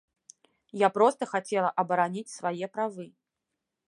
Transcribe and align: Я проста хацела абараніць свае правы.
Я 0.81 0.87
проста 0.95 1.23
хацела 1.33 1.69
абараніць 1.83 2.31
свае 2.37 2.65
правы. 2.79 3.05